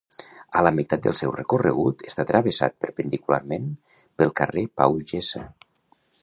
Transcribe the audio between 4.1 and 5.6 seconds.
pel carrer Pau Gessa.